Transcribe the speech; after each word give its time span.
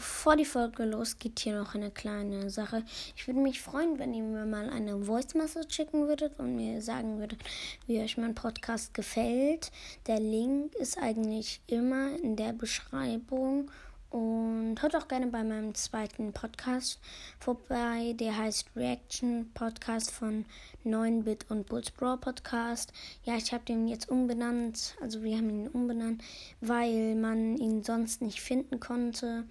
bevor 0.00 0.34
die 0.34 0.46
Folge 0.46 0.86
losgeht, 0.86 1.40
hier 1.40 1.58
noch 1.58 1.74
eine 1.74 1.90
kleine 1.90 2.48
Sache. 2.48 2.84
Ich 3.16 3.26
würde 3.26 3.40
mich 3.40 3.60
freuen, 3.60 3.98
wenn 3.98 4.14
ihr 4.14 4.22
mir 4.22 4.46
mal 4.46 4.70
eine 4.70 5.04
Voice 5.04 5.34
Message 5.34 5.74
schicken 5.74 6.08
würdet 6.08 6.38
und 6.38 6.56
mir 6.56 6.80
sagen 6.80 7.18
würdet, 7.18 7.40
wie 7.86 8.00
euch 8.00 8.16
mein 8.16 8.34
Podcast 8.34 8.94
gefällt. 8.94 9.70
Der 10.06 10.18
Link 10.18 10.74
ist 10.76 10.96
eigentlich 10.96 11.60
immer 11.66 12.16
in 12.16 12.36
der 12.36 12.54
Beschreibung. 12.54 13.70
Und 14.10 14.82
hört 14.82 14.96
auch 14.96 15.06
gerne 15.06 15.28
bei 15.28 15.44
meinem 15.44 15.72
zweiten 15.74 16.32
Podcast 16.32 16.98
vorbei. 17.38 18.14
Der 18.18 18.36
heißt 18.36 18.70
Reaction 18.74 19.50
Podcast 19.54 20.10
von 20.10 20.44
9-Bit 20.84 21.46
und 21.48 21.66
Bulls 21.66 21.92
Brawl 21.92 22.18
Podcast. 22.18 22.92
Ja, 23.22 23.36
ich 23.36 23.52
habe 23.52 23.64
den 23.64 23.86
jetzt 23.86 24.08
umbenannt. 24.08 24.96
Also 25.00 25.22
wir 25.22 25.36
haben 25.36 25.48
ihn 25.48 25.68
umbenannt, 25.68 26.22
weil 26.60 27.14
man 27.14 27.56
ihn 27.56 27.84
sonst 27.84 28.20
nicht 28.20 28.40
finden 28.40 28.80
konnte. 28.80 29.44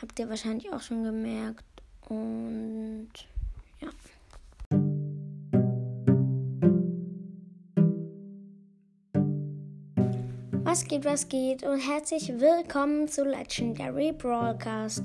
Habt 0.00 0.18
ihr 0.18 0.28
wahrscheinlich 0.28 0.70
auch 0.72 0.82
schon 0.82 1.04
gemerkt. 1.04 1.64
Und 2.08 2.61
Was 10.72 10.86
geht, 10.86 11.04
was 11.04 11.28
geht 11.28 11.64
und 11.64 11.80
herzlich 11.80 12.32
willkommen 12.40 13.06
zu 13.06 13.24
Legendary 13.24 14.10
Broadcast. 14.10 15.04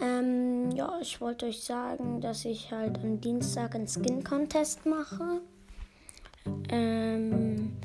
Ähm, 0.00 0.70
ja, 0.70 0.98
ich 0.98 1.20
wollte 1.20 1.44
euch 1.44 1.62
sagen, 1.62 2.22
dass 2.22 2.46
ich 2.46 2.72
halt 2.72 2.96
am 3.04 3.20
Dienstag 3.20 3.74
einen 3.74 3.86
Skin 3.86 4.24
Contest 4.24 4.86
mache. 4.86 5.42
Ähm, 6.70 7.76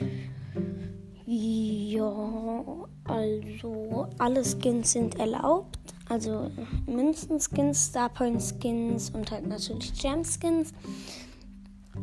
ja, 1.25 2.87
also 3.03 4.07
alle 4.17 4.43
Skins 4.45 4.93
sind 4.93 5.19
erlaubt. 5.19 5.79
Also 6.07 6.49
Münzen-Skins, 6.85 7.87
Starpoint-Skins 7.89 9.09
und 9.09 9.29
halt 9.29 9.45
natürlich 9.45 9.91
Gem-Skins. 9.93 10.71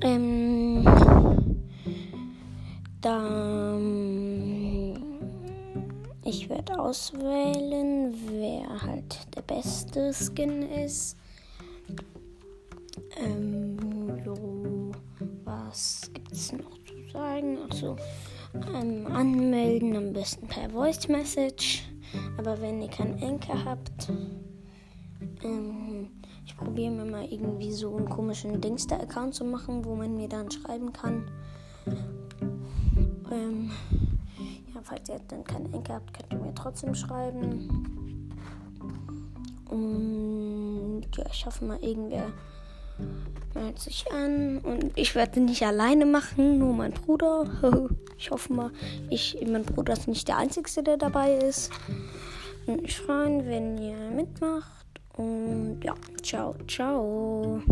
Ähm, 0.02 0.84
dann 3.00 4.13
ich 6.24 6.48
werde 6.48 6.78
auswählen, 6.78 8.14
wer 8.28 8.82
halt 8.82 9.18
der 9.36 9.42
beste 9.42 10.12
Skin 10.12 10.62
ist. 10.62 11.16
Ähm, 13.16 13.76
so, 14.24 14.92
was 15.44 16.10
gibt's 16.12 16.52
noch 16.52 16.78
zu 16.84 17.12
sagen? 17.12 17.58
Achso, 17.68 17.96
ähm, 18.74 19.06
anmelden 19.06 19.96
am 19.96 20.12
besten 20.12 20.46
per 20.46 20.70
Voice 20.70 21.08
Message. 21.08 21.84
Aber 22.38 22.60
wenn 22.60 22.80
ihr 22.80 22.88
keinen 22.88 23.18
Enker 23.20 23.64
habt, 23.64 24.08
ähm, 25.42 26.10
ich 26.46 26.56
probiere 26.56 26.92
mir 26.92 27.04
mal 27.04 27.24
irgendwie 27.24 27.72
so 27.72 27.96
einen 27.96 28.08
komischen 28.08 28.60
Dingster-Account 28.60 29.34
zu 29.34 29.44
machen, 29.44 29.84
wo 29.84 29.94
man 29.94 30.16
mir 30.16 30.28
dann 30.28 30.50
schreiben 30.50 30.92
kann. 30.92 31.30
Ähm, 33.32 33.70
falls 34.84 35.08
ihr 35.08 35.20
dann 35.28 35.44
keinen 35.44 35.72
Enker 35.72 35.94
habt, 35.94 36.14
könnt 36.14 36.32
ihr 36.32 36.38
mir 36.38 36.54
trotzdem 36.54 36.94
schreiben. 36.94 38.30
Und 39.68 41.06
ja, 41.16 41.24
ich 41.30 41.46
hoffe 41.46 41.64
mal, 41.64 41.82
irgendwer 41.82 42.26
meldet 43.54 43.78
sich 43.80 44.04
an. 44.12 44.58
Und 44.58 44.92
ich 44.96 45.14
werde 45.14 45.40
nicht 45.40 45.62
alleine 45.62 46.06
machen, 46.06 46.58
nur 46.58 46.74
mein 46.74 46.92
Bruder. 46.92 47.46
ich 48.18 48.30
hoffe 48.30 48.52
mal, 48.52 48.70
ich, 49.10 49.38
mein 49.46 49.64
Bruder 49.64 49.94
ist 49.94 50.08
nicht 50.08 50.28
der 50.28 50.38
Einzige, 50.38 50.82
der 50.82 50.96
dabei 50.96 51.34
ist. 51.34 51.72
Und 52.66 52.84
ich 52.84 52.98
freue 52.98 53.30
mich, 53.30 53.46
wenn 53.46 53.78
ihr 53.78 54.10
mitmacht. 54.10 54.86
Und 55.16 55.80
ja, 55.82 55.94
ciao, 56.22 56.54
ciao. 56.66 57.62